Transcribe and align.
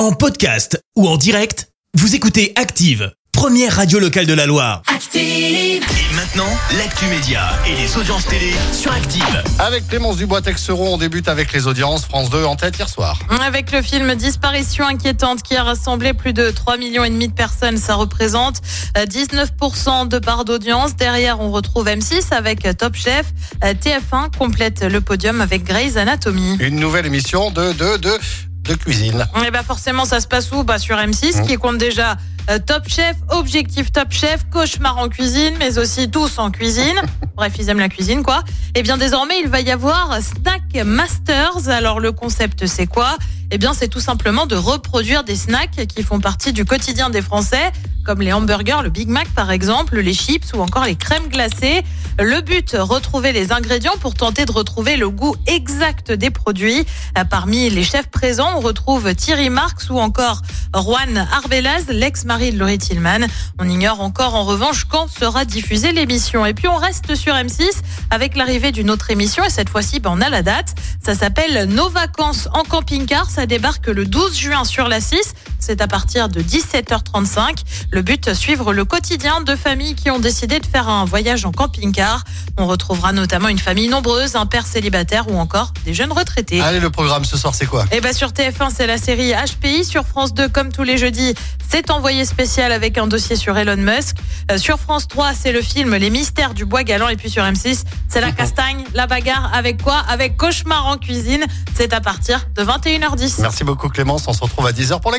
En 0.00 0.12
podcast 0.12 0.82
ou 0.96 1.06
en 1.06 1.18
direct, 1.18 1.68
vous 1.92 2.14
écoutez 2.14 2.54
Active, 2.56 3.12
première 3.32 3.76
radio 3.76 3.98
locale 3.98 4.24
de 4.24 4.32
la 4.32 4.46
Loire. 4.46 4.80
Active. 4.86 5.20
Et 5.20 6.14
maintenant, 6.14 6.48
l'actu 6.78 7.04
média 7.04 7.50
et 7.68 7.76
les 7.76 7.98
audiences 7.98 8.24
télé 8.24 8.54
sur 8.72 8.90
Active. 8.92 9.42
Avec 9.58 9.86
Clémence 9.88 10.16
Dubois-Texeron, 10.16 10.94
on 10.94 10.96
débute 10.96 11.28
avec 11.28 11.52
les 11.52 11.66
audiences 11.66 12.06
France 12.06 12.30
2 12.30 12.46
en 12.46 12.56
tête 12.56 12.78
hier 12.78 12.88
soir. 12.88 13.18
Avec 13.42 13.72
le 13.72 13.82
film 13.82 14.14
Disparition 14.14 14.86
inquiétante 14.86 15.42
qui 15.42 15.54
a 15.54 15.64
rassemblé 15.64 16.14
plus 16.14 16.32
de 16.32 16.50
3 16.50 16.78
millions 16.78 17.04
et 17.04 17.10
demi 17.10 17.28
de 17.28 17.34
personnes, 17.34 17.76
ça 17.76 17.94
représente 17.94 18.62
euh, 18.96 19.04
19% 19.04 20.08
de 20.08 20.18
part 20.18 20.46
d'audience. 20.46 20.96
Derrière, 20.96 21.40
on 21.40 21.50
retrouve 21.50 21.88
M6 21.88 22.32
avec 22.32 22.66
Top 22.78 22.94
Chef. 22.94 23.26
Euh, 23.62 23.74
TF1 23.74 24.34
complète 24.34 24.82
le 24.82 25.02
podium 25.02 25.42
avec 25.42 25.64
Grey's 25.64 25.98
Anatomy. 25.98 26.56
Une 26.58 26.76
nouvelle 26.76 27.04
émission 27.04 27.50
de, 27.50 27.74
de, 27.74 27.98
de, 27.98 28.18
de 28.70 28.76
cuisine. 28.76 29.26
Et 29.44 29.50
bah 29.50 29.62
forcément, 29.64 30.04
ça 30.04 30.20
se 30.20 30.28
passe 30.28 30.52
où? 30.52 30.62
Bah 30.62 30.78
sur 30.78 30.96
M6 30.96 31.44
qui 31.46 31.56
compte 31.56 31.78
déjà 31.78 32.16
euh, 32.50 32.58
Top 32.58 32.88
Chef, 32.88 33.16
Objectif 33.30 33.90
Top 33.90 34.12
Chef, 34.12 34.44
Cauchemar 34.50 34.98
en 34.98 35.08
cuisine, 35.08 35.54
mais 35.58 35.78
aussi 35.78 36.08
Tous 36.10 36.38
en 36.38 36.50
cuisine. 36.50 37.00
Bref, 37.36 37.52
ils 37.58 37.68
aiment 37.68 37.80
la 37.80 37.88
cuisine, 37.88 38.22
quoi. 38.22 38.44
Et 38.74 38.82
bien 38.82 38.96
désormais, 38.96 39.40
il 39.42 39.48
va 39.48 39.60
y 39.60 39.70
avoir 39.70 40.18
Snack 40.22 40.84
Masters. 40.84 41.68
Alors 41.68 41.98
le 41.98 42.12
concept, 42.12 42.66
c'est 42.66 42.86
quoi? 42.86 43.16
Eh 43.52 43.58
bien, 43.58 43.74
c'est 43.74 43.88
tout 43.88 44.00
simplement 44.00 44.46
de 44.46 44.54
reproduire 44.54 45.24
des 45.24 45.34
snacks 45.34 45.86
qui 45.88 46.02
font 46.04 46.20
partie 46.20 46.52
du 46.52 46.64
quotidien 46.64 47.10
des 47.10 47.20
Français, 47.20 47.72
comme 48.04 48.20
les 48.22 48.32
hamburgers, 48.32 48.80
le 48.82 48.90
Big 48.90 49.08
Mac 49.08 49.28
par 49.34 49.50
exemple, 49.50 49.98
les 49.98 50.14
chips 50.14 50.52
ou 50.54 50.60
encore 50.60 50.84
les 50.84 50.94
crèmes 50.94 51.28
glacées. 51.28 51.82
Le 52.18 52.40
but, 52.42 52.76
retrouver 52.78 53.32
les 53.32 53.50
ingrédients 53.50 53.96
pour 54.00 54.14
tenter 54.14 54.44
de 54.44 54.52
retrouver 54.52 54.96
le 54.96 55.08
goût 55.08 55.34
exact 55.46 56.12
des 56.12 56.30
produits. 56.30 56.84
Euh, 57.18 57.24
Parmi 57.24 57.70
les 57.70 57.82
chefs 57.82 58.08
présents, 58.08 58.56
on 58.56 58.60
retrouve 58.60 59.14
Thierry 59.14 59.48
Marx 59.48 59.90
ou 59.90 59.98
encore 59.98 60.42
Juan 60.74 61.26
Arbelaz, 61.32 61.86
l'ex-mari 61.88 62.52
de 62.52 62.58
Laurie 62.58 62.78
Tillman. 62.78 63.26
On 63.58 63.68
ignore 63.68 64.00
encore 64.00 64.34
en 64.34 64.44
revanche 64.44 64.84
quand 64.84 65.08
sera 65.08 65.44
diffusée 65.44 65.92
l'émission. 65.92 66.44
Et 66.44 66.52
puis 66.52 66.68
on 66.68 66.76
reste 66.76 67.14
sur 67.14 67.34
M6 67.34 67.64
avec 68.10 68.36
l'arrivée 68.36 68.70
d'une 68.70 68.90
autre 68.90 69.10
émission 69.10 69.42
et 69.44 69.50
cette 69.50 69.68
fois-ci, 69.68 70.00
ben, 70.00 70.10
on 70.12 70.20
a 70.20 70.28
la 70.28 70.42
date. 70.42 70.74
Ça 71.04 71.14
s'appelle 71.14 71.64
Nos 71.68 71.88
vacances 71.88 72.48
en 72.52 72.64
camping-car. 72.64 73.30
Ça 73.40 73.46
débarque 73.46 73.86
le 73.86 74.04
12 74.04 74.36
juin 74.36 74.64
sur 74.64 74.86
la 74.86 75.00
6. 75.00 75.32
C'est 75.60 75.80
à 75.80 75.86
partir 75.86 76.28
de 76.28 76.40
17h35. 76.40 77.58
Le 77.92 78.02
but, 78.02 78.34
suivre 78.34 78.72
le 78.72 78.84
quotidien 78.84 79.40
de 79.40 79.54
familles 79.54 79.94
qui 79.94 80.10
ont 80.10 80.18
décidé 80.18 80.58
de 80.58 80.66
faire 80.66 80.88
un 80.88 81.04
voyage 81.04 81.44
en 81.44 81.52
camping-car. 81.52 82.24
On 82.56 82.66
retrouvera 82.66 83.12
notamment 83.12 83.48
une 83.48 83.58
famille 83.58 83.88
nombreuse, 83.88 84.36
un 84.36 84.46
père 84.46 84.66
célibataire 84.66 85.30
ou 85.30 85.38
encore 85.38 85.72
des 85.84 85.94
jeunes 85.94 86.12
retraités. 86.12 86.60
Allez, 86.60 86.80
le 86.80 86.90
programme 86.90 87.24
ce 87.24 87.36
soir, 87.36 87.54
c'est 87.54 87.66
quoi? 87.66 87.84
Et 87.92 88.00
bah 88.00 88.12
sur 88.12 88.28
TF1, 88.30 88.70
c'est 88.74 88.86
la 88.86 88.98
série 88.98 89.32
HPI. 89.32 89.84
Sur 89.84 90.04
France 90.06 90.34
2, 90.34 90.48
comme 90.48 90.72
tous 90.72 90.82
les 90.82 90.98
jeudis, 90.98 91.34
c'est 91.68 91.90
envoyé 91.90 92.24
spécial 92.24 92.72
avec 92.72 92.98
un 92.98 93.06
dossier 93.06 93.36
sur 93.36 93.56
Elon 93.56 93.76
Musk. 93.76 94.16
Euh, 94.50 94.58
sur 94.58 94.78
France 94.78 95.08
3, 95.08 95.32
c'est 95.34 95.52
le 95.52 95.62
film 95.62 95.94
Les 95.94 96.10
mystères 96.10 96.54
du 96.54 96.64
bois 96.64 96.82
galant. 96.82 97.08
Et 97.08 97.16
puis 97.16 97.30
sur 97.30 97.42
M6, 97.42 97.84
c'est 98.08 98.20
la 98.20 98.32
castagne, 98.40 98.84
la 98.94 99.06
bagarre. 99.06 99.50
Avec 99.54 99.82
quoi? 99.82 99.98
Avec 100.08 100.36
Cauchemar 100.36 100.86
en 100.86 100.96
cuisine. 100.96 101.44
C'est 101.76 101.92
à 101.92 102.00
partir 102.00 102.46
de 102.56 102.62
21h10. 102.62 103.40
Merci 103.40 103.64
beaucoup 103.64 103.88
Clémence, 103.88 104.24
on 104.26 104.32
se 104.32 104.40
retrouve 104.40 104.66
à 104.66 104.72
10h 104.72 105.00
pour 105.00 105.10
la 105.10 105.18